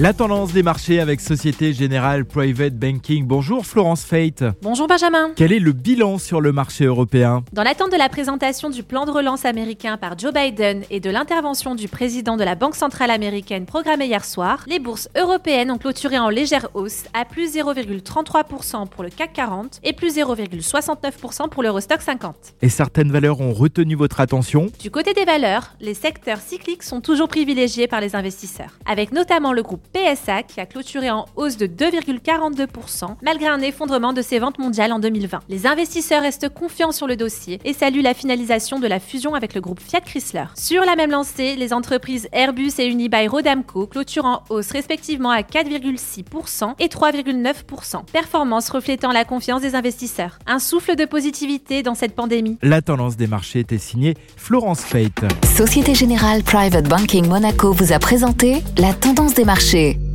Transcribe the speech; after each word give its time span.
La 0.00 0.12
tendance 0.12 0.52
des 0.52 0.62
marchés 0.62 1.00
avec 1.00 1.20
Société 1.20 1.72
Générale 1.72 2.24
Private 2.24 2.74
Banking. 2.74 3.26
Bonjour 3.26 3.66
Florence 3.66 4.04
Fate. 4.04 4.44
Bonjour 4.62 4.86
Benjamin. 4.86 5.32
Quel 5.34 5.52
est 5.52 5.58
le 5.58 5.72
bilan 5.72 6.18
sur 6.18 6.40
le 6.40 6.52
marché 6.52 6.84
européen? 6.84 7.42
Dans 7.52 7.64
l'attente 7.64 7.90
de 7.90 7.96
la 7.96 8.08
présentation 8.08 8.70
du 8.70 8.84
plan 8.84 9.06
de 9.06 9.10
relance 9.10 9.44
américain 9.44 9.96
par 9.96 10.16
Joe 10.16 10.32
Biden 10.32 10.84
et 10.90 11.00
de 11.00 11.10
l'intervention 11.10 11.74
du 11.74 11.88
président 11.88 12.36
de 12.36 12.44
la 12.44 12.54
Banque 12.54 12.76
centrale 12.76 13.10
américaine 13.10 13.66
programmée 13.66 14.06
hier 14.06 14.24
soir, 14.24 14.62
les 14.68 14.78
bourses 14.78 15.08
européennes 15.16 15.72
ont 15.72 15.78
clôturé 15.78 16.16
en 16.16 16.28
légère 16.28 16.68
hausse 16.74 17.06
à 17.12 17.24
plus 17.24 17.56
0,33% 17.56 18.86
pour 18.86 19.02
le 19.02 19.10
CAC 19.10 19.32
40 19.32 19.80
et 19.82 19.94
plus 19.94 20.16
0,69% 20.16 21.48
pour 21.48 21.64
l'Eurostock 21.64 22.02
50. 22.02 22.36
Et 22.62 22.68
certaines 22.68 23.10
valeurs 23.10 23.40
ont 23.40 23.52
retenu 23.52 23.96
votre 23.96 24.20
attention? 24.20 24.68
Du 24.80 24.92
côté 24.92 25.12
des 25.12 25.24
valeurs, 25.24 25.74
les 25.80 25.94
secteurs 25.94 26.38
cycliques 26.38 26.84
sont 26.84 27.00
toujours 27.00 27.26
privilégiés 27.26 27.88
par 27.88 28.00
les 28.00 28.14
investisseurs, 28.14 28.78
avec 28.86 29.10
notamment 29.10 29.52
le 29.52 29.64
groupe 29.64 29.82
PSA 29.92 30.42
qui 30.42 30.60
a 30.60 30.66
clôturé 30.66 31.10
en 31.10 31.26
hausse 31.36 31.56
de 31.56 31.66
2,42% 31.66 33.16
malgré 33.22 33.48
un 33.48 33.60
effondrement 33.60 34.12
de 34.12 34.22
ses 34.22 34.38
ventes 34.38 34.58
mondiales 34.58 34.92
en 34.92 34.98
2020. 34.98 35.40
Les 35.48 35.66
investisseurs 35.66 36.22
restent 36.22 36.48
confiants 36.48 36.92
sur 36.92 37.06
le 37.06 37.16
dossier 37.16 37.60
et 37.64 37.72
saluent 37.72 38.02
la 38.02 38.14
finalisation 38.14 38.78
de 38.78 38.86
la 38.86 39.00
fusion 39.00 39.34
avec 39.34 39.54
le 39.54 39.60
groupe 39.60 39.80
Fiat 39.80 40.00
Chrysler. 40.00 40.44
Sur 40.54 40.84
la 40.84 40.96
même 40.96 41.10
lancée, 41.10 41.56
les 41.56 41.72
entreprises 41.72 42.28
Airbus 42.32 42.72
et 42.78 42.86
Unibail 42.86 43.28
Rodamco 43.28 43.86
clôturent 43.86 44.24
en 44.24 44.42
hausse 44.50 44.70
respectivement 44.70 45.30
à 45.30 45.40
4,6% 45.42 46.74
et 46.78 46.86
3,9%, 46.86 48.04
performance 48.10 48.70
reflétant 48.70 49.12
la 49.12 49.24
confiance 49.24 49.62
des 49.62 49.74
investisseurs. 49.74 50.38
Un 50.46 50.58
souffle 50.58 50.96
de 50.96 51.04
positivité 51.04 51.82
dans 51.82 51.94
cette 51.94 52.14
pandémie. 52.14 52.58
La 52.62 52.82
tendance 52.82 53.16
des 53.16 53.26
marchés 53.26 53.60
était 53.60 53.78
signée 53.78 54.14
Florence 54.36 54.80
Fate. 54.80 55.24
Société 55.56 55.94
Générale 55.94 56.42
Private 56.42 56.88
Banking 56.88 57.26
Monaco 57.26 57.72
vous 57.72 57.92
a 57.92 57.98
présenté 57.98 58.62
la 58.76 58.92
tendance 58.92 59.34
des 59.34 59.44
marchés. 59.44 59.77
noche. 59.78 60.07